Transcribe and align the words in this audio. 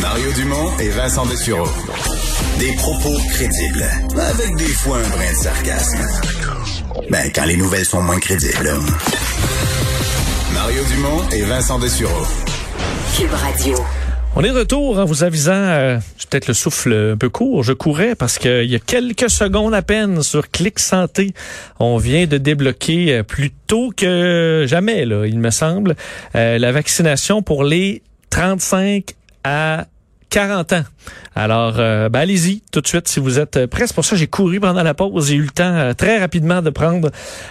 Mario 0.00 0.32
Dumont 0.32 0.78
et 0.78 0.90
Vincent 0.90 1.26
Dessureau. 1.26 1.66
Des 2.58 2.72
propos 2.76 3.16
crédibles, 3.30 3.84
avec 4.16 4.56
des 4.56 4.68
fois 4.68 4.98
un 4.98 5.08
brin 5.08 5.30
de 5.30 5.36
sarcasme. 5.36 5.98
Ben, 7.10 7.30
quand 7.34 7.44
les 7.46 7.56
nouvelles 7.56 7.84
sont 7.84 8.02
moins 8.02 8.18
crédibles. 8.18 8.70
Mario 10.54 10.82
Dumont 10.84 11.28
et 11.32 11.42
Vincent 11.42 11.78
Dessureau. 11.78 12.26
Cube 13.16 13.32
Radio. 13.32 13.74
On 14.36 14.44
est 14.44 14.50
de 14.50 14.58
retour 14.58 14.98
en 14.98 15.04
vous 15.04 15.24
avisant, 15.24 15.52
euh, 15.52 15.98
j'ai 16.16 16.26
peut-être 16.30 16.46
le 16.46 16.54
souffle 16.54 17.12
un 17.14 17.16
peu 17.16 17.28
court, 17.28 17.64
je 17.64 17.72
courais 17.72 18.14
parce 18.14 18.38
qu'il 18.38 18.70
y 18.70 18.76
a 18.76 18.78
quelques 18.78 19.30
secondes 19.30 19.74
à 19.74 19.82
peine 19.82 20.22
sur 20.22 20.50
Clic 20.50 20.78
Santé. 20.78 21.32
On 21.80 21.96
vient 21.96 22.26
de 22.26 22.38
débloquer 22.38 23.14
euh, 23.14 23.22
plus 23.24 23.50
tôt 23.50 23.90
que 23.96 24.64
jamais, 24.68 25.04
là, 25.06 25.26
il 25.26 25.40
me 25.40 25.50
semble, 25.50 25.96
euh, 26.36 26.58
la 26.58 26.70
vaccination 26.70 27.42
pour 27.42 27.64
les 27.64 28.02
35 28.30 29.14
à 29.48 29.86
40 30.30 30.72
ans. 30.74 30.84
Alors, 31.34 31.76
euh, 31.78 32.08
ben, 32.08 32.20
allez-y 32.20 32.62
tout 32.72 32.80
de 32.80 32.86
suite 32.86 33.06
si 33.06 33.20
vous 33.20 33.38
êtes 33.38 33.66
prêts. 33.66 33.86
C'est 33.86 33.94
pour 33.94 34.04
ça 34.04 34.16
j'ai 34.16 34.26
couru 34.26 34.60
pendant 34.60 34.82
la 34.82 34.92
pause. 34.92 35.28
J'ai 35.28 35.36
eu 35.36 35.42
le 35.42 35.50
temps 35.50 35.72
euh, 35.72 35.94
très 35.94 36.18
rapidement 36.18 36.62
de 36.62 36.70
prendre 36.70 37.10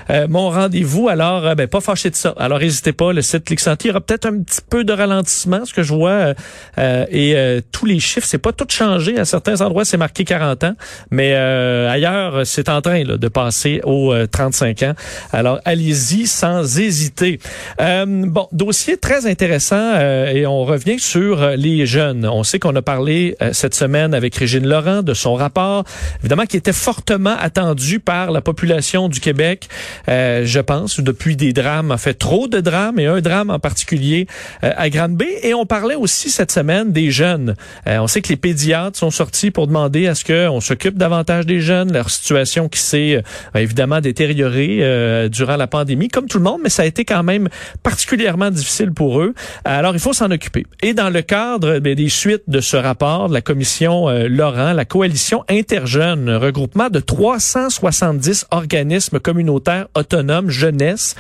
euh, 0.09 0.27
mon 0.29 0.49
rendez-vous. 0.49 1.07
Alors, 1.07 1.55
ben, 1.55 1.67
pas 1.67 1.79
fâché 1.79 2.09
de 2.09 2.15
ça. 2.15 2.33
Alors, 2.37 2.59
n'hésitez 2.59 2.91
pas. 2.91 3.13
Le 3.13 3.21
site 3.21 3.45
Clic 3.45 3.59
Santé 3.59 3.89
aura 3.89 4.01
peut-être 4.01 4.25
un 4.25 4.41
petit 4.41 4.59
peu 4.69 4.83
de 4.83 4.91
ralentissement, 4.91 5.63
ce 5.63 5.73
que 5.73 5.83
je 5.83 5.93
vois. 5.93 6.33
et 6.77 7.61
tous 7.71 7.85
les 7.85 7.99
chiffres, 7.99 8.27
c'est 8.27 8.37
pas 8.37 8.51
tout 8.51 8.67
changé. 8.69 9.17
À 9.17 9.25
certains 9.25 9.61
endroits, 9.61 9.85
c'est 9.85 9.97
marqué 9.97 10.25
40 10.25 10.63
ans. 10.65 10.73
Mais 11.09 11.33
ailleurs, 11.33 12.45
c'est 12.45 12.69
en 12.69 12.81
train 12.81 13.03
de 13.03 13.27
passer 13.27 13.81
aux 13.83 14.13
35 14.27 14.83
ans. 14.83 14.93
Alors, 15.31 15.59
allez-y 15.65 16.27
sans 16.27 16.77
hésiter. 16.79 17.39
bon, 17.79 18.47
dossier 18.51 18.97
très 18.97 19.27
intéressant. 19.27 19.95
et 19.99 20.45
on 20.45 20.65
revient 20.65 20.99
sur 20.99 21.51
les 21.55 21.85
jeunes. 21.85 22.25
On 22.25 22.43
sait 22.43 22.59
a 22.75 22.81
parlé 22.81 23.35
cette 23.51 23.75
semaine 23.75 24.13
avec 24.13 24.35
Régine 24.35 24.67
Laurent 24.67 25.03
de 25.03 25.13
son 25.13 25.33
rapport, 25.35 25.83
évidemment 26.19 26.45
qui 26.45 26.57
était 26.57 26.73
fortement 26.73 27.35
attendu 27.39 27.99
par 27.99 28.31
la 28.31 28.41
population 28.41 29.09
du 29.09 29.19
Québec, 29.19 29.67
euh, 30.09 30.43
je 30.45 30.59
pense, 30.59 30.99
depuis 30.99 31.35
des 31.35 31.53
drames, 31.53 31.91
en 31.91 31.97
fait 31.97 32.13
trop 32.13 32.47
de 32.47 32.59
drames 32.59 32.99
et 32.99 33.05
un 33.05 33.21
drame 33.21 33.49
en 33.49 33.59
particulier 33.59 34.27
euh, 34.63 34.71
à 34.75 34.89
Grande-Bay. 34.89 35.39
Et 35.43 35.53
on 35.53 35.65
parlait 35.65 35.95
aussi 35.95 36.29
cette 36.29 36.51
semaine 36.51 36.91
des 36.91 37.11
jeunes. 37.11 37.55
Euh, 37.87 37.99
on 37.99 38.07
sait 38.07 38.21
que 38.21 38.29
les 38.29 38.37
pédiatres 38.37 38.97
sont 38.97 39.11
sortis 39.11 39.51
pour 39.51 39.67
demander 39.67 40.07
à 40.07 40.15
ce 40.15 40.23
qu'on 40.25 40.61
s'occupe 40.61 40.97
davantage 40.97 41.45
des 41.45 41.61
jeunes, 41.61 41.91
leur 41.91 42.09
situation 42.09 42.69
qui 42.69 42.79
s'est 42.79 43.23
évidemment 43.55 44.01
détériorée 44.01 45.29
durant 45.29 45.55
la 45.55 45.67
pandémie, 45.67 46.07
comme 46.07 46.27
tout 46.27 46.37
le 46.37 46.43
monde, 46.43 46.61
mais 46.63 46.69
ça 46.69 46.83
a 46.83 46.85
été 46.85 47.05
quand 47.05 47.23
même 47.23 47.49
particulièrement 47.83 48.51
difficile 48.51 48.91
pour 48.91 49.21
eux. 49.21 49.33
Alors 49.65 49.93
il 49.93 49.99
faut 49.99 50.13
s'en 50.13 50.31
occuper. 50.31 50.65
Et 50.81 50.93
dans 50.93 51.09
le 51.09 51.21
cadre 51.21 51.79
ben, 51.79 51.95
des 51.95 52.09
suites 52.09 52.43
de 52.47 52.56
ce 52.61 52.77
rapport, 52.77 53.29
de 53.29 53.33
la 53.33 53.41
commission 53.41 54.09
euh, 54.09 54.27
Laurent, 54.27 54.73
la 54.73 54.85
coalition 54.85 55.43
interjeune, 55.49 56.29
regroupement 56.29 56.89
de 56.89 56.99
370 56.99 58.47
organismes 58.51 59.19
communautaires 59.19 59.87
autonomes 59.95 60.49
jeunesse, 60.49 61.15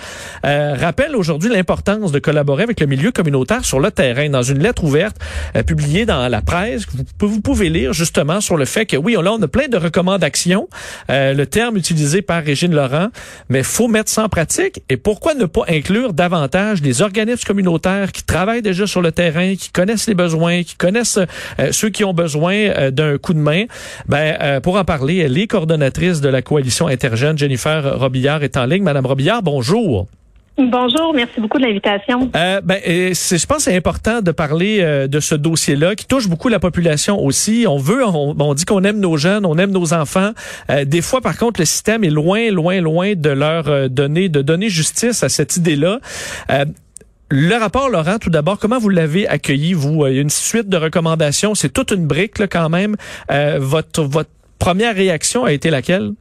euh, 0.45 0.75
rappelle 0.79 1.15
aujourd'hui 1.15 1.49
l'importance 1.49 2.11
de 2.11 2.19
collaborer 2.19 2.63
avec 2.63 2.79
le 2.79 2.87
milieu 2.87 3.11
communautaire 3.11 3.65
sur 3.65 3.79
le 3.79 3.91
terrain. 3.91 4.29
Dans 4.29 4.41
une 4.41 4.59
lettre 4.59 4.83
ouverte 4.83 5.17
euh, 5.55 5.63
publiée 5.63 6.05
dans 6.05 6.27
la 6.27 6.41
presse, 6.41 6.85
vous, 7.19 7.27
vous, 7.27 7.41
pouvez 7.41 7.69
lire 7.69 7.93
justement 7.93 8.41
sur 8.41 8.57
le 8.57 8.65
fait 8.65 8.85
que 8.85 8.97
oui, 8.97 9.13
là 9.13 9.33
on 9.33 9.41
a 9.41 9.47
plein 9.47 9.67
de 9.67 9.77
recommandations, 9.77 10.67
euh, 11.09 11.33
le 11.33 11.45
terme 11.45 11.77
utilisé 11.77 12.21
par 12.21 12.43
Régine 12.43 12.73
Laurent, 12.73 13.07
mais 13.49 13.63
faut 13.63 13.87
mettre 13.87 14.09
ça 14.09 14.23
en 14.23 14.29
pratique. 14.29 14.81
Et 14.89 14.97
pourquoi 14.97 15.33
ne 15.33 15.45
pas 15.45 15.63
inclure 15.67 16.13
davantage 16.13 16.81
les 16.81 17.01
organismes 17.01 17.45
communautaires 17.45 18.11
qui 18.11 18.23
travaillent 18.23 18.61
déjà 18.61 18.87
sur 18.87 19.01
le 19.01 19.11
terrain, 19.11 19.55
qui 19.55 19.69
connaissent 19.71 20.07
les 20.07 20.15
besoins, 20.15 20.63
qui 20.63 20.75
connaissent 20.75 21.19
euh, 21.59 21.71
ceux 21.71 21.89
qui 21.89 22.03
ont 22.03 22.13
besoin 22.13 22.53
euh, 22.53 22.91
d'un 22.91 23.17
coup 23.17 23.33
de 23.33 23.39
main. 23.39 23.65
Ben, 24.07 24.37
euh, 24.41 24.59
pour 24.59 24.77
en 24.77 24.83
parler, 24.83 25.17
elle 25.17 25.37
est 25.37 25.47
coordonnatrice 25.47 26.21
de 26.21 26.29
la 26.29 26.41
coalition 26.41 26.87
interjeune. 26.87 27.37
Jennifer 27.37 27.99
Robillard 27.99 28.43
est 28.43 28.57
en 28.57 28.65
ligne. 28.65 28.83
Madame 28.83 29.05
Robillard, 29.05 29.41
bonjour. 29.43 30.07
Bonjour, 30.59 31.13
merci 31.13 31.39
beaucoup 31.39 31.59
de 31.59 31.63
l'invitation. 31.63 32.31
Euh, 32.35 32.61
ben, 32.61 32.79
je 32.83 33.45
pense 33.45 33.57
que 33.57 33.63
c'est 33.63 33.75
important 33.75 34.23
de 34.23 34.31
parler 34.31 35.07
de 35.07 35.19
ce 35.19 35.35
dossier-là 35.35 35.93
qui 35.93 36.07
touche 36.07 36.27
beaucoup 36.27 36.49
la 36.49 36.57
population 36.57 37.23
aussi. 37.23 37.65
On 37.69 37.77
veut, 37.77 38.03
on, 38.03 38.53
dit 38.55 38.65
qu'on 38.65 38.83
aime 38.83 38.99
nos 38.99 39.17
jeunes, 39.17 39.45
on 39.45 39.55
aime 39.59 39.69
nos 39.69 39.93
enfants. 39.93 40.31
des 40.83 41.03
fois, 41.03 41.21
par 41.21 41.37
contre, 41.37 41.59
le 41.59 41.65
système 41.65 42.03
est 42.03 42.09
loin, 42.09 42.49
loin, 42.49 42.81
loin 42.81 43.13
de 43.15 43.29
leur 43.29 43.87
donner, 43.91 44.29
de 44.29 44.41
donner 44.41 44.69
justice 44.69 45.21
à 45.21 45.29
cette 45.29 45.57
idée-là. 45.57 45.99
Le 47.29 47.55
rapport, 47.55 47.89
Laurent, 47.89 48.19
tout 48.21 48.29
d'abord, 48.29 48.57
comment 48.57 48.79
vous 48.79 48.87
l'avez 48.87 49.27
accueilli, 49.27 49.73
vous? 49.73 50.07
Il 50.07 50.15
y 50.15 50.19
a 50.19 50.21
une 50.21 50.29
suite 50.29 50.69
de 50.69 50.77
recommandations. 50.77 51.55
C'est 51.55 51.73
toute 51.73 51.91
une 51.91 52.07
brique, 52.07 52.39
là, 52.39 52.47
quand 52.47 52.69
même. 52.69 52.95
Euh, 53.31 53.57
votre, 53.59 54.01
votre 54.03 54.29
première 54.59 54.95
réaction 54.95 55.43
a 55.43 55.51
été 55.51 55.69
laquelle? 55.69 56.11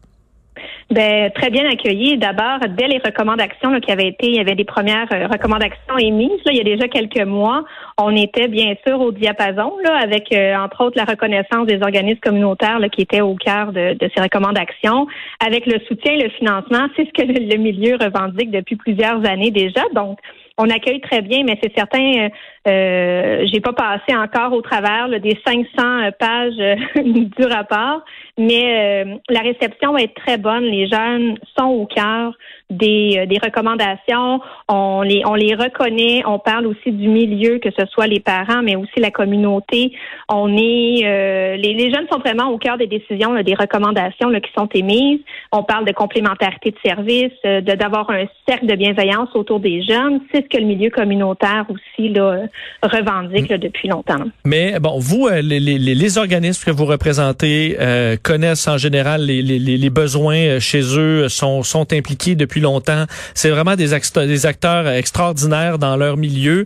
Ben, 0.90 1.30
très 1.32 1.50
bien 1.50 1.68
accueilli. 1.68 2.18
D'abord, 2.18 2.58
dès 2.76 2.88
les 2.88 2.98
recommandations 2.98 3.78
qui 3.80 3.92
avaient 3.92 4.08
été, 4.08 4.28
il 4.28 4.36
y 4.36 4.40
avait 4.40 4.56
des 4.56 4.64
premières 4.64 5.06
euh, 5.12 5.28
recommandations 5.28 5.96
émises. 5.98 6.40
Là, 6.44 6.52
il 6.52 6.58
y 6.58 6.60
a 6.60 6.64
déjà 6.64 6.88
quelques 6.88 7.24
mois, 7.24 7.64
on 7.98 8.14
était 8.16 8.48
bien 8.48 8.74
sûr 8.86 9.00
au 9.00 9.12
diapason, 9.12 9.74
là, 9.84 9.98
avec 10.02 10.32
euh, 10.32 10.56
entre 10.56 10.84
autres 10.84 10.96
la 10.96 11.04
reconnaissance 11.04 11.66
des 11.66 11.80
organismes 11.82 12.20
communautaires 12.20 12.78
là, 12.78 12.88
qui 12.88 13.02
étaient 13.02 13.20
au 13.20 13.34
cœur 13.34 13.72
de, 13.72 13.94
de, 13.94 14.10
ces 14.14 14.22
recommandations, 14.22 15.06
avec 15.44 15.66
le 15.66 15.80
soutien 15.86 16.14
et 16.14 16.22
le 16.22 16.30
financement. 16.30 16.86
C'est 16.96 17.06
ce 17.06 17.12
que 17.12 17.26
le 17.26 17.58
milieu 17.58 17.96
revendique 17.96 18.50
depuis 18.50 18.76
plusieurs 18.76 19.24
années 19.28 19.50
déjà. 19.50 19.82
Donc, 19.94 20.18
on 20.58 20.70
accueille 20.70 21.00
très 21.00 21.22
bien, 21.22 21.44
mais 21.44 21.58
c'est 21.62 21.72
certain, 21.76 22.00
euh, 22.00 22.28
euh 22.68 23.46
j'ai 23.52 23.60
pas 23.60 23.72
passé 23.72 24.16
encore 24.16 24.52
au 24.52 24.62
travers 24.62 25.08
des 25.20 25.38
500 25.46 26.10
pages 26.18 26.54
euh, 26.58 26.76
du 27.02 27.44
rapport, 27.46 28.04
mais 28.38 29.04
euh, 29.04 29.16
la 29.28 29.41
réception 29.41 29.92
va 29.92 30.02
être 30.02 30.14
très 30.14 30.38
bonne. 30.38 30.64
Les 30.64 30.88
jeunes 30.88 31.36
sont 31.58 31.66
au 31.66 31.86
cœur 31.86 32.32
des, 32.70 33.26
des 33.26 33.38
recommandations. 33.42 34.41
On 34.69 35.02
les, 35.02 35.22
on 35.24 35.34
les 35.34 35.54
reconnaît. 35.54 36.22
On 36.26 36.38
parle 36.38 36.66
aussi 36.66 36.92
du 36.92 37.08
milieu, 37.08 37.58
que 37.58 37.70
ce 37.70 37.86
soit 37.86 38.06
les 38.06 38.20
parents, 38.20 38.62
mais 38.62 38.76
aussi 38.76 38.98
la 38.98 39.10
communauté. 39.10 39.92
On 40.28 40.56
est, 40.56 41.56
les, 41.56 41.74
les, 41.74 41.94
jeunes 41.94 42.06
sont 42.10 42.19
vraiment 42.19 42.50
au 42.50 42.58
cœur 42.58 42.76
des 42.76 42.86
décisions, 42.86 43.41
des 43.42 43.54
recommandations 43.54 44.28
là, 44.28 44.41
qui 44.41 44.50
sont 44.56 44.68
émises. 44.74 45.20
On 45.53 45.62
parle 45.62 45.84
de 45.84 45.92
complémentarité 45.92 46.72
de 46.72 46.78
services, 46.84 47.32
de 47.44 47.76
d'avoir 47.76 48.10
un 48.10 48.24
cercle 48.48 48.66
de 48.66 48.74
bienveillance 48.74 49.28
autour 49.34 49.60
des 49.60 49.82
jeunes. 49.82 50.20
C'est 50.32 50.42
ce 50.42 50.48
que 50.48 50.58
le 50.58 50.66
milieu 50.66 50.91
communautaire 50.91 51.66
aussi 51.68 52.08
là, 52.08 52.47
revendique 52.82 53.53
depuis 53.53 53.88
longtemps. 53.88 54.24
Mais 54.44 54.78
bon, 54.80 54.98
vous, 54.98 55.26
euh, 55.26 55.42
les, 55.42 55.60
les, 55.60 55.78
les 55.78 56.18
organismes 56.18 56.64
que 56.64 56.70
vous 56.70 56.84
représentez 56.84 57.76
euh, 57.80 58.16
connaissent 58.26 58.66
en 58.66 58.76
général 58.76 59.22
les, 59.22 59.41
les, 59.41 59.91
besoins 59.91 60.37
euh, 60.37 60.60
chez 60.60 60.82
eux, 60.98 61.28
sont, 61.28 61.62
sont 61.62 61.92
impliqués 61.92 62.34
depuis 62.34 62.60
longtemps. 62.60 63.04
C'est 63.34 63.50
vraiment 63.50 63.76
des, 63.76 63.91
des 64.26 64.47
acteurs 64.47 64.88
extraordinaires 64.88 65.78
dans 65.78 65.97
leur 65.97 66.16
milieu. 66.16 66.65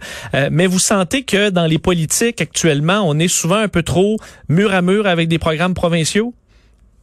mais 0.51 0.67
vous 0.67 0.79
sentez 0.79 1.23
que 1.23 1.51
dans 1.51 1.67
les 1.67 1.79
politiques 1.79 2.41
actuellement, 2.41 3.03
on 3.05 3.19
est 3.19 3.29
souvent 3.29 3.57
un 3.57 3.69
peu 3.69 3.83
trop 3.83 4.17
mur 4.49 4.73
à 4.73 4.81
mur 4.81 5.07
avec 5.07 5.29
des 5.29 5.39
programmes 5.39 5.75
provinciaux? 5.75 6.33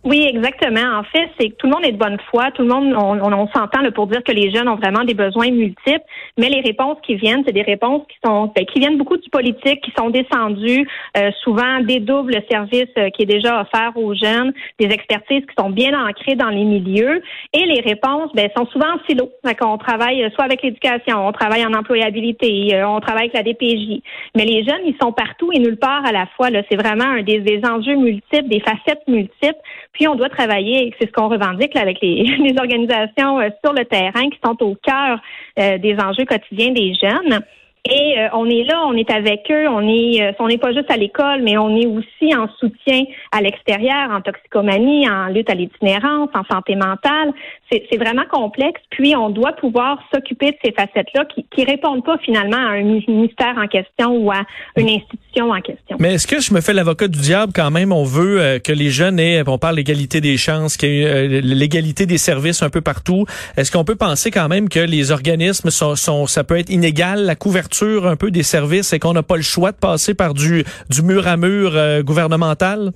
Oui, 0.08 0.26
exactement. 0.26 1.00
En 1.00 1.04
fait, 1.04 1.30
c'est 1.38 1.50
que 1.50 1.56
tout 1.56 1.68
le 1.68 1.74
monde 1.74 1.86
est 1.86 1.92
de 1.92 1.98
bonne 1.98 2.18
foi. 2.32 2.50
Tout 2.52 2.62
le 2.62 2.70
monde, 2.70 2.94
on, 2.96 3.22
on, 3.22 3.48
s'entend 3.50 3.80
pour 3.94 4.08
dire 4.08 4.24
que 4.24 4.32
les 4.32 4.52
jeunes 4.52 4.70
ont 4.70 4.78
vraiment 4.78 5.04
des 5.04 5.14
besoins 5.14 5.52
multiples, 5.52 6.06
mais 6.38 6.48
les 6.48 6.62
réponses 6.62 6.98
qui 7.06 7.16
viennent, 7.16 7.44
c'est 7.46 7.52
des 7.52 7.62
réponses 7.62 8.04
qui 8.08 8.16
sont 8.26 8.50
ben, 8.56 8.66
qui 8.66 8.80
viennent 8.80 8.98
beaucoup 8.98 9.18
du 9.18 9.30
politique, 9.30 9.82
qui 9.82 9.92
sont 9.98 10.10
descendues, 10.10 10.88
euh, 11.18 11.30
souvent 11.44 11.82
dédoublent 11.82 12.36
le 12.36 12.42
service 12.50 12.88
euh, 12.98 13.10
qui 13.10 13.24
est 13.24 13.26
déjà 13.26 13.60
offert 13.60 13.92
aux 13.98 14.16
jeunes, 14.16 14.54
des 14.80 14.86
expertises 14.86 15.42
qui 15.42 15.54
sont 15.60 15.72
bien 15.72 15.92
ancrées 16.08 16.36
dans 16.36 16.52
les 16.52 16.64
milieux, 16.64 17.22
et 17.52 17.66
les 17.66 17.82
réponses 17.82 18.32
ben, 18.34 18.50
sont 18.56 18.66
souvent 18.68 18.94
en 18.94 19.06
silo. 19.10 19.30
On 19.62 19.78
travaille 19.78 20.24
euh, 20.24 20.30
soit 20.36 20.46
avec 20.46 20.62
l'éducation, 20.62 21.28
on 21.28 21.34
travaille 21.34 21.66
en 21.66 21.74
employabilité, 21.74 22.74
euh, 22.76 22.88
on 22.88 23.02
travaille 23.02 23.30
avec 23.30 23.34
la 23.34 23.44
DPJ, 23.44 24.02
mais 24.38 24.46
les 24.46 24.64
jeunes, 24.64 24.86
ils 24.86 24.96
sont 25.02 25.12
partout 25.12 25.52
et 25.52 25.60
nulle 25.60 25.78
part 25.78 26.06
à 26.06 26.14
la 26.14 26.28
fois. 26.38 26.48
C'est 26.72 26.82
vraiment 26.82 27.12
un 27.12 27.24
des, 27.24 27.40
des 27.40 27.60
enjeux 27.66 27.98
multiples, 27.98 28.48
des 28.48 28.62
facettes 28.62 29.06
multiples 29.10 29.60
Puis 29.98 30.08
on 30.08 30.16
doit 30.16 30.30
travailler, 30.30 30.94
c'est 31.00 31.08
ce 31.08 31.12
qu'on 31.12 31.28
revendique 31.28 31.74
là, 31.74 31.82
avec 31.82 32.00
les, 32.02 32.56
organisations 32.60 33.40
euh, 33.40 33.50
sur 33.64 33.74
le 33.74 33.84
terrain 33.86 34.30
qui 34.30 34.38
sont 34.46 34.56
au 34.62 34.76
cœur 34.76 35.20
euh, 35.58 35.80
des 35.80 35.98
enjeux 36.00 36.26
quotidiens 36.26 36.72
des 36.72 36.94
jeunes. 36.94 37.42
Et 37.90 38.20
euh, 38.20 38.28
on 38.34 38.50
est 38.50 38.64
là, 38.64 38.84
on 38.86 38.94
est 38.94 39.10
avec 39.10 39.50
eux, 39.50 39.68
on 39.70 39.88
est, 39.88 40.22
euh, 40.22 40.32
on 40.40 40.48
n'est 40.48 40.58
pas 40.58 40.74
juste 40.74 40.92
à 40.92 40.98
l'école, 40.98 41.42
mais 41.42 41.58
on 41.58 41.76
est 41.76 41.86
aussi 41.86 42.36
en 42.36 42.48
soutien 42.60 43.04
à 43.32 43.42
l'extérieur, 43.42 44.12
en 44.12 44.22
toxicomanie, 44.22 45.10
en 45.10 45.28
lutte 45.28 45.50
à 45.50 45.54
l'itinérance, 45.54 46.30
en 46.34 46.44
santé 46.52 46.76
mentale. 46.76 47.32
C'est 47.72 47.98
vraiment 47.98 48.24
complexe. 48.30 48.82
Puis 48.90 49.16
on 49.16 49.30
doit 49.30 49.54
pouvoir 49.54 50.00
s'occuper 50.14 50.52
de 50.52 50.58
ces 50.64 50.72
facettes-là 50.72 51.26
qui, 51.26 51.46
qui 51.54 51.66
répondent 51.66 52.04
pas 52.04 52.18
finalement 52.20 52.58
à 52.58 52.72
un 52.72 52.84
ministère 52.84 53.56
en 53.58 53.68
question 53.68 54.16
ou 54.18 54.32
à 54.32 54.44
une 54.78 54.90
institution 54.90 55.52
en 55.52 55.62
question. 55.62 55.98
Mais 56.00 56.14
est-ce 56.14 56.28
que 56.28 56.40
je 56.40 56.54
me 56.54 56.62
fais 56.62 56.74
l'avocat 56.74 57.08
du 57.08 57.20
diable 57.20 57.52
quand 57.54 57.72
même? 57.72 57.92
On 57.92 58.04
veut 58.04 58.42
euh, 58.42 58.60
que 58.60 58.72
les 58.72 58.90
jeunes 58.90 59.20
aient, 59.20 59.44
on 59.48 59.58
parle 59.58 59.76
l'égalité 59.76 60.22
des 60.22 60.38
chances, 60.38 60.78
qu'il 60.78 60.90
ait 60.90 61.42
l'égalité 61.42 62.06
des 62.06 62.18
services 62.18 62.64
un 62.64 62.70
peu 62.70 62.82
partout. 62.82 63.26
Est-ce 63.58 63.72
qu'on 63.72 63.84
peut 63.84 63.96
penser 63.96 64.32
quand 64.32 64.48
même 64.48 64.70
que 64.70 64.80
les 64.80 65.12
organismes 65.12 65.70
sont, 65.70 65.96
sont 65.96 66.26
ça 66.26 66.44
peut 66.44 66.58
être 66.58 66.70
inégal 66.70 67.26
la 67.26 67.36
couverture 67.36 67.77
un 67.84 68.16
peu 68.16 68.32
des 68.32 68.44
services 68.44 68.94
et 68.94 69.00
qu'on 69.00 69.14
n'a 69.14 69.24
pas 69.24 69.36
le 69.36 69.42
choix 69.42 69.72
de 69.72 69.78
passer 69.78 70.14
par 70.14 70.34
du, 70.34 70.64
du 70.90 71.02
mur 71.02 71.28
à 71.28 71.38
mur 71.38 71.72
euh, 71.76 72.02
gouvernemental? 72.02 72.92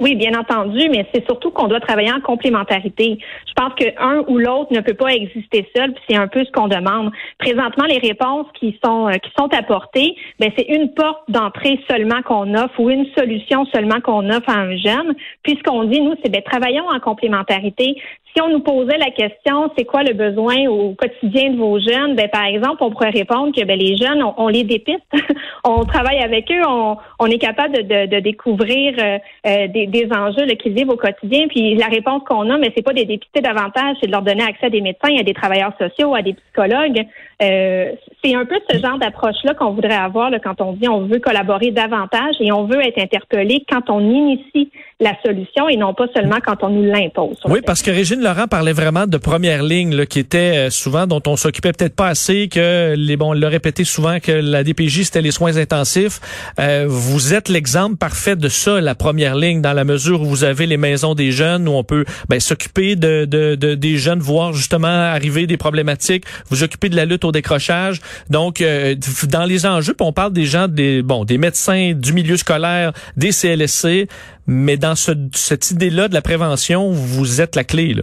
Oui, 0.00 0.14
bien 0.14 0.38
entendu, 0.38 0.88
mais 0.90 1.08
c'est 1.12 1.24
surtout 1.24 1.50
qu'on 1.50 1.66
doit 1.66 1.80
travailler 1.80 2.12
en 2.12 2.20
complémentarité. 2.20 3.18
Je 3.48 3.52
pense 3.54 3.74
qu'un 3.74 4.22
ou 4.28 4.38
l'autre 4.38 4.72
ne 4.72 4.80
peut 4.80 4.94
pas 4.94 5.12
exister 5.12 5.68
seul, 5.76 5.92
puis 5.92 6.02
c'est 6.08 6.16
un 6.16 6.28
peu 6.28 6.44
ce 6.44 6.52
qu'on 6.52 6.68
demande. 6.68 7.10
Présentement, 7.38 7.84
les 7.84 7.98
réponses 7.98 8.46
qui 8.54 8.78
sont 8.84 9.08
euh, 9.08 9.14
qui 9.14 9.30
sont 9.36 9.48
apportées, 9.52 10.14
ben 10.38 10.52
c'est 10.56 10.66
une 10.68 10.94
porte 10.94 11.22
d'entrée 11.28 11.80
seulement 11.90 12.22
qu'on 12.22 12.54
offre 12.54 12.78
ou 12.78 12.90
une 12.90 13.06
solution 13.16 13.66
seulement 13.74 14.00
qu'on 14.00 14.30
offre 14.30 14.48
à 14.48 14.58
un 14.58 14.76
jeune. 14.76 15.14
Puis 15.42 15.58
ce 15.58 15.62
qu'on 15.68 15.82
dit 15.82 16.00
nous, 16.00 16.14
c'est 16.22 16.30
ben 16.30 16.42
travaillons 16.42 16.88
en 16.88 17.00
complémentarité. 17.00 18.00
Si 18.34 18.42
on 18.42 18.50
nous 18.50 18.60
posait 18.60 18.98
la 18.98 19.10
question, 19.10 19.70
c'est 19.76 19.84
quoi 19.84 20.02
le 20.02 20.12
besoin 20.12 20.66
au 20.68 20.94
quotidien 20.94 21.50
de 21.50 21.56
vos 21.56 21.78
jeunes, 21.80 22.14
ben 22.14 22.28
par 22.28 22.44
exemple, 22.44 22.76
on 22.80 22.90
pourrait 22.90 23.10
répondre 23.10 23.54
que 23.54 23.64
ben, 23.64 23.78
les 23.78 23.96
jeunes, 23.96 24.22
on, 24.36 24.48
les 24.48 24.64
dépiste, 24.64 25.00
on 25.64 25.84
travaille 25.84 26.18
avec 26.18 26.50
eux, 26.50 26.62
on, 26.66 26.96
on 27.18 27.26
est 27.26 27.38
capable 27.38 27.86
de, 27.86 28.06
de, 28.06 28.20
découvrir 28.20 28.94
euh, 28.98 29.18
euh, 29.46 29.68
des 29.68 29.86
des 29.86 30.08
enjeux 30.12 30.46
qu'ils 30.54 30.74
vivent 30.74 30.90
au 30.90 30.96
quotidien. 30.96 31.48
Puis 31.48 31.74
la 31.74 31.86
réponse 31.86 32.22
qu'on 32.28 32.48
a, 32.50 32.58
mais 32.58 32.72
c'est 32.76 32.84
pas 32.84 32.92
de 32.92 33.02
dépister 33.02 33.40
davantage, 33.40 33.96
c'est 34.00 34.06
de 34.06 34.12
leur 34.12 34.22
donner 34.22 34.44
accès 34.44 34.66
à 34.66 34.70
des 34.70 34.80
médecins, 34.80 35.16
à 35.18 35.22
des 35.22 35.34
travailleurs 35.34 35.72
sociaux, 35.78 36.14
à 36.14 36.22
des 36.22 36.34
psychologues. 36.34 37.06
Euh, 37.40 37.92
c'est 38.24 38.34
un 38.34 38.44
peu 38.44 38.56
ce 38.68 38.78
genre 38.78 38.98
d'approche-là 38.98 39.54
qu'on 39.54 39.70
voudrait 39.70 39.94
avoir 39.94 40.28
là, 40.30 40.40
quand 40.42 40.60
on 40.60 40.72
dit 40.72 40.88
on 40.88 41.06
veut 41.06 41.20
collaborer 41.20 41.70
davantage 41.70 42.34
et 42.40 42.50
on 42.50 42.64
veut 42.64 42.80
être 42.84 42.98
interpellé 42.98 43.64
quand 43.70 43.90
on 43.90 44.00
initie 44.00 44.70
la 44.98 45.12
solution 45.24 45.68
et 45.68 45.76
non 45.76 45.94
pas 45.94 46.06
seulement 46.12 46.38
quand 46.44 46.64
on 46.64 46.70
nous 46.70 46.82
l'impose. 46.82 47.36
Oui, 47.44 47.60
parce 47.64 47.82
que 47.82 47.92
Régine 47.92 48.20
Laurent 48.20 48.48
parlait 48.48 48.72
vraiment 48.72 49.06
de 49.06 49.16
première 49.16 49.62
ligne, 49.62 49.94
là, 49.94 50.06
qui 50.06 50.18
était 50.18 50.66
euh, 50.66 50.70
souvent 50.70 51.06
dont 51.06 51.22
on 51.28 51.36
s'occupait 51.36 51.72
peut-être 51.72 51.94
pas 51.94 52.08
assez, 52.08 52.48
que 52.48 52.94
les 52.96 53.16
bon, 53.16 53.30
on 53.30 53.32
l'a 53.34 53.48
répété 53.48 53.84
souvent 53.84 54.18
que 54.18 54.32
la 54.32 54.64
DPJ 54.64 55.04
c'était 55.04 55.22
les 55.22 55.30
soins 55.30 55.56
intensifs. 55.56 56.18
Euh, 56.58 56.86
vous 56.88 57.34
êtes 57.34 57.48
l'exemple 57.48 57.96
parfait 57.96 58.34
de 58.34 58.48
ça, 58.48 58.80
la 58.80 58.96
première 58.96 59.36
ligne, 59.36 59.62
dans 59.62 59.74
la 59.74 59.84
mesure 59.84 60.22
où 60.22 60.24
vous 60.24 60.42
avez 60.42 60.66
les 60.66 60.76
maisons 60.76 61.14
des 61.14 61.30
jeunes 61.30 61.68
où 61.68 61.72
on 61.72 61.84
peut 61.84 62.04
ben, 62.28 62.40
s'occuper 62.40 62.96
de, 62.96 63.24
de, 63.24 63.54
de, 63.54 63.76
des 63.76 63.96
jeunes, 63.96 64.18
voir 64.18 64.52
justement 64.52 64.88
arriver 64.88 65.46
des 65.46 65.56
problématiques, 65.56 66.24
vous 66.50 66.64
occuper 66.64 66.88
de 66.88 66.96
la 66.96 67.04
lutte 67.04 67.24
décrochage. 67.32 68.00
Donc, 68.30 68.60
euh, 68.60 68.94
dans 69.28 69.44
les 69.44 69.66
enjeux, 69.66 69.94
on 70.00 70.12
parle 70.12 70.32
des 70.32 70.44
gens, 70.44 70.68
des 70.68 71.02
bon, 71.02 71.24
des 71.24 71.38
médecins 71.38 71.92
du 71.94 72.12
milieu 72.12 72.36
scolaire, 72.36 72.92
des 73.16 73.32
CLSC, 73.32 74.08
mais 74.46 74.76
dans 74.76 74.94
ce, 74.94 75.12
cette 75.34 75.70
idée-là 75.70 76.08
de 76.08 76.14
la 76.14 76.22
prévention, 76.22 76.90
vous 76.90 77.40
êtes 77.40 77.56
la 77.56 77.64
clé. 77.64 77.94
Là. 77.94 78.02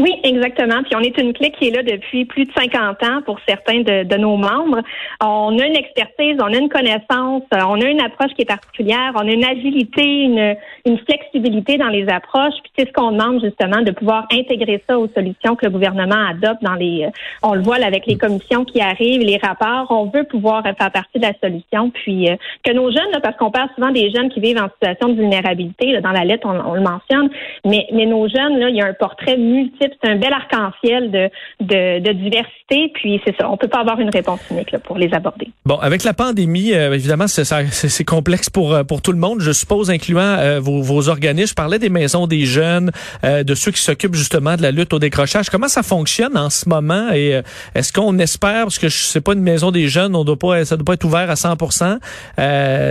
Oui, 0.00 0.18
exactement. 0.22 0.82
Puis 0.82 0.96
on 0.96 1.00
est 1.00 1.18
une 1.18 1.34
clique 1.34 1.56
qui 1.58 1.68
est 1.68 1.76
là 1.76 1.82
depuis 1.82 2.24
plus 2.24 2.46
de 2.46 2.52
50 2.56 3.02
ans 3.02 3.20
pour 3.26 3.38
certains 3.46 3.80
de, 3.80 4.04
de, 4.04 4.16
nos 4.16 4.38
membres. 4.38 4.80
On 5.22 5.58
a 5.58 5.66
une 5.66 5.76
expertise, 5.76 6.36
on 6.40 6.54
a 6.54 6.56
une 6.56 6.70
connaissance, 6.70 7.42
on 7.52 7.80
a 7.80 7.84
une 7.84 8.00
approche 8.00 8.32
qui 8.34 8.42
est 8.42 8.46
particulière, 8.46 9.12
on 9.16 9.28
a 9.28 9.30
une 9.30 9.44
agilité, 9.44 10.02
une, 10.02 10.56
une 10.86 10.98
flexibilité 11.00 11.76
dans 11.76 11.88
les 11.88 12.08
approches. 12.08 12.54
Puis 12.62 12.72
c'est 12.78 12.88
ce 12.88 12.92
qu'on 12.92 13.12
demande 13.12 13.42
justement 13.44 13.82
de 13.82 13.90
pouvoir 13.90 14.26
intégrer 14.32 14.82
ça 14.88 14.98
aux 14.98 15.08
solutions 15.08 15.54
que 15.54 15.66
le 15.66 15.72
gouvernement 15.72 16.28
adopte 16.30 16.62
dans 16.62 16.76
les. 16.76 17.06
On 17.42 17.52
le 17.52 17.60
voit 17.60 17.78
là, 17.78 17.86
avec 17.86 18.06
les 18.06 18.16
commissions 18.16 18.64
qui 18.64 18.80
arrivent, 18.80 19.20
les 19.20 19.36
rapports. 19.36 19.86
On 19.90 20.06
veut 20.06 20.24
pouvoir 20.24 20.62
faire 20.62 20.92
partie 20.92 21.18
de 21.18 21.26
la 21.26 21.34
solution. 21.42 21.90
Puis 21.90 22.30
euh, 22.30 22.36
que 22.64 22.72
nos 22.72 22.90
jeunes, 22.90 23.10
là, 23.12 23.20
parce 23.20 23.36
qu'on 23.36 23.50
parle 23.50 23.68
souvent 23.74 23.90
des 23.90 24.10
jeunes 24.10 24.30
qui 24.30 24.40
vivent 24.40 24.62
en 24.62 24.70
situation 24.70 25.10
de 25.10 25.20
vulnérabilité. 25.20 25.92
Là, 25.92 26.00
dans 26.00 26.12
la 26.12 26.24
lettre, 26.24 26.46
on, 26.46 26.58
on, 26.70 26.74
le 26.74 26.80
mentionne. 26.80 27.28
Mais 27.66 27.86
mais 27.92 28.06
nos 28.06 28.26
jeunes, 28.28 28.58
là, 28.58 28.70
il 28.70 28.76
y 28.76 28.80
a 28.80 28.86
un 28.86 28.94
portrait 28.94 29.36
multiple 29.36 29.89
c'est 30.02 30.10
un 30.10 30.16
bel 30.16 30.32
arc-en-ciel 30.32 31.10
de, 31.10 32.00
de, 32.00 32.12
diversité. 32.12 32.90
Puis 32.94 33.20
c'est 33.24 33.36
ça, 33.36 33.50
on 33.50 33.56
peut 33.56 33.68
pas 33.68 33.80
avoir 33.80 34.00
une 34.00 34.10
réponse 34.10 34.40
unique 34.50 34.76
pour 34.84 34.98
les 34.98 35.12
aborder. 35.12 35.48
Bon, 35.64 35.76
avec 35.76 36.04
la 36.04 36.14
pandémie, 36.14 36.72
euh, 36.72 36.92
évidemment, 36.92 37.26
c'est 37.28 38.04
complexe 38.04 38.50
pour 38.50 38.74
euh, 38.74 38.84
pour 38.84 39.02
tout 39.02 39.12
le 39.12 39.18
monde, 39.18 39.40
je 39.40 39.52
suppose, 39.52 39.90
incluant 39.90 40.20
euh, 40.20 40.60
vos, 40.60 40.82
vos, 40.82 41.08
organismes. 41.08 41.50
Je 41.50 41.54
parlais 41.54 41.78
des 41.78 41.88
maisons 41.88 42.26
des 42.26 42.44
jeunes, 42.44 42.90
de 43.22 43.54
ceux 43.54 43.72
qui 43.72 43.80
s'occupent 43.80 44.14
justement 44.14 44.56
de 44.56 44.62
la 44.62 44.70
lutte 44.70 44.92
au 44.92 44.98
décrochage. 44.98 45.50
Comment 45.50 45.68
ça 45.68 45.82
fonctionne 45.82 46.36
en 46.36 46.50
ce 46.50 46.68
moment? 46.68 47.08
Et 47.12 47.40
est-ce 47.74 47.92
qu'on 47.92 48.18
espère, 48.18 48.64
parce 48.64 48.78
que 48.78 48.88
sais 48.88 49.20
pas 49.20 49.32
une 49.32 49.42
maison 49.42 49.70
des 49.70 49.88
jeunes, 49.88 50.14
on 50.14 50.24
doit 50.24 50.38
pas, 50.38 50.64
ça 50.64 50.76
doit 50.76 50.84
pas 50.84 50.94
être 50.94 51.04
ouvert 51.04 51.30
à 51.30 51.36
100 51.36 51.56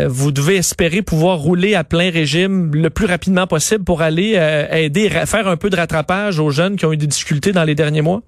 Vous 0.07 0.31
devez 0.31 0.57
espérer 0.57 1.01
pouvoir 1.01 1.37
rouler 1.37 1.75
à 1.75 1.83
plein 1.83 2.09
régime 2.11 2.71
le 2.73 2.89
plus 2.89 3.05
rapidement 3.05 3.47
possible 3.47 3.83
pour 3.83 4.01
aller 4.01 4.39
aider, 4.71 5.09
faire 5.09 5.47
un 5.47 5.57
peu 5.57 5.69
de 5.69 5.75
rattrapage 5.75 6.39
aux 6.39 6.49
jeunes 6.49 6.75
qui 6.75 6.85
ont 6.85 6.88
eu 6.91 6.97
des 6.97 7.07
difficultés 7.07 7.51
dans 7.51 7.63
les 7.63 7.75
derniers 7.75 8.01
mois? 8.01 8.21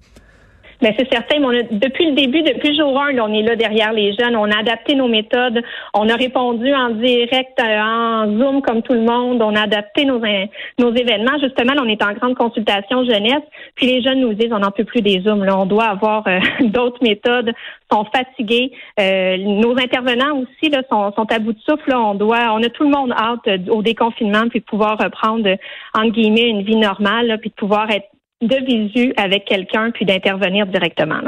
Bien, 0.82 0.90
c'est 0.98 1.08
certain. 1.12 1.38
Mais 1.38 1.46
on 1.46 1.50
a, 1.50 1.62
depuis 1.70 2.06
le 2.06 2.16
début, 2.16 2.42
depuis 2.42 2.76
jour 2.76 3.00
1, 3.00 3.16
on 3.18 3.32
est 3.32 3.42
là 3.42 3.54
derrière 3.54 3.92
les 3.92 4.14
jeunes. 4.14 4.34
On 4.34 4.50
a 4.50 4.58
adapté 4.58 4.96
nos 4.96 5.06
méthodes. 5.06 5.62
On 5.94 6.08
a 6.08 6.16
répondu 6.16 6.74
en 6.74 6.90
direct, 6.90 7.56
euh, 7.60 7.80
en 7.80 8.36
Zoom 8.36 8.62
comme 8.62 8.82
tout 8.82 8.94
le 8.94 9.02
monde. 9.02 9.40
On 9.42 9.54
a 9.54 9.62
adapté 9.62 10.04
nos, 10.04 10.18
nos 10.18 10.92
événements. 10.92 11.38
Justement, 11.40 11.74
on 11.80 11.86
est 11.86 12.02
en 12.02 12.12
grande 12.14 12.34
consultation 12.34 13.04
jeunesse. 13.04 13.44
Puis 13.76 13.86
les 13.86 14.02
jeunes 14.02 14.22
nous 14.22 14.34
disent, 14.34 14.52
on 14.52 14.58
n'en 14.58 14.72
peut 14.72 14.82
plus 14.82 15.02
des 15.02 15.20
Zooms. 15.20 15.46
On 15.48 15.66
doit 15.66 15.84
avoir 15.84 16.26
euh, 16.26 16.40
d'autres 16.62 16.98
méthodes. 17.00 17.52
sont 17.92 18.04
fatigués. 18.12 18.72
Euh, 18.98 19.36
nos 19.36 19.78
intervenants 19.78 20.40
aussi 20.40 20.72
sont, 20.90 21.26
à 21.30 21.38
bout 21.38 21.52
de 21.52 21.60
souffle. 21.60 21.94
On 21.94 22.16
doit, 22.16 22.52
on 22.54 22.60
a 22.60 22.68
tout 22.70 22.82
le 22.82 22.90
monde 22.90 23.12
hâte 23.12 23.48
au 23.70 23.82
déconfinement 23.82 24.48
puis 24.50 24.58
de 24.58 24.64
pouvoir 24.64 24.98
reprendre 24.98 25.48
entre 25.94 26.10
guillemets 26.10 26.48
une 26.48 26.62
vie 26.62 26.74
normale, 26.74 27.38
puis 27.40 27.50
de 27.50 27.54
pouvoir 27.54 27.88
être 27.92 28.08
de 28.42 28.56
visu 28.64 29.12
avec 29.16 29.44
quelqu'un 29.44 29.90
puis 29.92 30.04
d'intervenir 30.04 30.66
directement. 30.66 31.20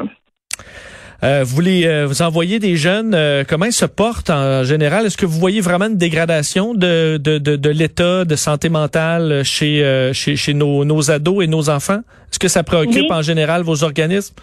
Euh, 1.22 1.42
vous 1.44 1.54
voulez 1.54 1.86
euh, 1.86 2.06
vous 2.06 2.20
envoyer 2.20 2.58
des 2.58 2.76
jeunes, 2.76 3.14
euh, 3.14 3.44
comment 3.48 3.64
ils 3.64 3.72
se 3.72 3.86
portent 3.86 4.30
en 4.30 4.62
général? 4.64 5.06
Est-ce 5.06 5.16
que 5.16 5.24
vous 5.24 5.38
voyez 5.38 5.62
vraiment 5.62 5.86
une 5.86 5.96
dégradation 5.96 6.74
de, 6.74 7.16
de, 7.16 7.38
de, 7.38 7.56
de 7.56 7.70
l'état 7.70 8.24
de 8.24 8.36
santé 8.36 8.68
mentale 8.68 9.42
chez, 9.44 10.10
chez, 10.12 10.36
chez 10.36 10.54
nos, 10.54 10.84
nos 10.84 11.10
ados 11.10 11.42
et 11.44 11.46
nos 11.46 11.70
enfants? 11.70 12.00
Est-ce 12.30 12.38
que 12.38 12.48
ça 12.48 12.62
préoccupe 12.62 13.10
en 13.10 13.22
général 13.22 13.62
vos 13.62 13.84
organismes? 13.84 14.34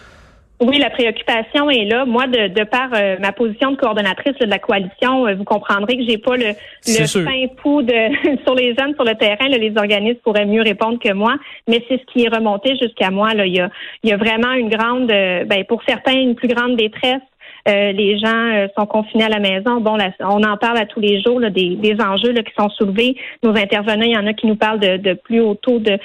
Oui, 0.62 0.78
la 0.78 0.92
préoccupation 0.92 1.72
est 1.72 1.86
là. 1.86 2.06
Moi, 2.06 2.28
de, 2.28 2.48
de 2.48 2.64
par 2.64 2.90
euh, 2.94 3.18
ma 3.20 3.32
position 3.32 3.72
de 3.72 3.78
coordonnatrice 3.78 4.38
de 4.40 4.46
la 4.46 4.60
coalition, 4.60 5.26
euh, 5.26 5.34
vous 5.34 5.44
comprendrez 5.44 5.98
que 5.98 6.04
j'ai 6.08 6.20
pas 6.20 6.38
le, 6.38 6.54
le 6.88 7.08
fin 7.08 7.48
pou 7.58 7.82
de 7.82 8.38
sur 8.46 8.54
les 8.54 8.76
jeunes 8.76 8.94
sur 8.94 9.04
le 9.04 9.16
terrain. 9.16 9.48
les 9.48 9.74
organismes 9.76 10.20
pourraient 10.24 10.46
mieux 10.46 10.62
répondre 10.62 11.00
que 11.00 11.14
moi, 11.14 11.36
mais 11.68 11.84
c'est 11.90 12.00
ce 12.00 12.06
qui 12.14 12.26
est 12.26 12.30
remonté 12.30 12.76
jusqu'à 12.80 13.10
moi. 13.10 13.34
Là. 13.34 13.48
Il, 13.48 13.56
y 13.56 13.60
a, 13.60 13.72
il 14.04 14.12
y 14.12 14.14
a 14.14 14.18
vraiment 14.18 14.52
une 14.52 14.70
grande, 14.70 15.12
euh, 15.12 15.46
ben, 15.46 15.66
pour 15.66 15.82
certains, 15.88 16.14
une 16.14 16.36
plus 16.36 16.48
grande 16.48 16.76
détresse 16.76 17.22
euh, 17.68 17.92
les 17.92 18.18
gens 18.18 18.28
euh, 18.36 18.68
sont 18.78 18.86
confinés 18.86 19.26
à 19.26 19.30
la 19.30 19.40
maison. 19.40 19.80
Bon, 19.82 19.98
on 20.20 20.44
en 20.44 20.58
parle 20.58 20.78
à 20.78 20.86
tous 20.86 21.00
les 21.00 21.22
jours 21.22 21.40
des, 21.40 21.96
enjeux 22.00 22.34
qui 22.34 22.54
sont 22.58 22.70
soulevés. 22.70 23.16
Nos 23.44 23.52
intervenants, 23.52 24.06
il 24.06 24.14
y 24.14 24.18
en 24.18 24.28
a 24.28 24.34
qui 24.34 24.48
nous 24.48 24.56
parlent 24.56 24.80
de, 24.80 25.14
plus 25.14 25.40
haut 25.40 25.56
taux 25.56 25.80
de, 25.80 26.00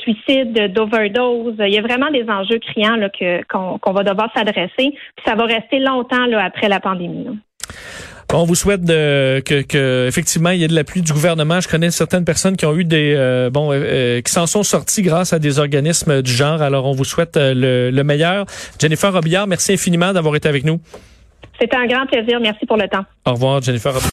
suicide, 0.00 0.72
d'overdose. 0.72 1.54
Il 1.58 1.74
y 1.74 1.78
a 1.78 1.82
vraiment 1.82 2.10
des 2.10 2.28
enjeux 2.28 2.58
criants 2.58 2.96
là, 2.96 3.10
qu'on, 3.48 3.92
va 3.92 4.02
devoir 4.02 4.30
s'adresser. 4.34 4.94
Ça 5.24 5.34
va 5.34 5.44
rester 5.44 5.78
longtemps 5.78 6.26
là, 6.26 6.44
après 6.44 6.68
la 6.68 6.80
pandémie. 6.80 7.26
On 8.32 8.44
vous 8.44 8.54
souhaite 8.54 8.84
de, 8.84 9.40
que, 9.40 10.06
effectivement 10.06 10.50
il 10.50 10.60
y 10.60 10.64
ait 10.64 10.68
de 10.68 10.74
l'appui 10.74 11.02
du 11.02 11.12
gouvernement. 11.12 11.60
Je 11.60 11.68
connais 11.68 11.90
certaines 11.90 12.24
personnes 12.24 12.56
qui 12.56 12.64
ont 12.64 12.76
eu 12.76 12.84
des 12.84 13.14
euh, 13.16 13.50
bon 13.50 13.70
qui 14.24 14.32
s'en 14.32 14.46
sont 14.46 14.62
sorties 14.62 15.02
grâce 15.02 15.32
à 15.32 15.38
des 15.38 15.58
organismes 15.58 16.22
du 16.22 16.32
genre. 16.32 16.62
Alors 16.62 16.86
on 16.86 16.92
vous 16.92 17.04
souhaite 17.04 17.36
le, 17.36 17.90
le 17.90 18.04
meilleur. 18.04 18.46
Jennifer 18.78 19.12
Robillard, 19.12 19.46
merci 19.46 19.72
infiniment 19.72 20.12
d'avoir 20.12 20.36
été 20.36 20.48
avec 20.48 20.64
nous. 20.64 20.80
C'était 21.60 21.76
un 21.76 21.86
grand 21.86 22.06
plaisir. 22.06 22.40
Merci 22.40 22.64
pour 22.64 22.76
le 22.76 22.88
temps. 22.88 23.04
Au 23.26 23.32
revoir, 23.32 23.60
Jennifer. 23.60 23.92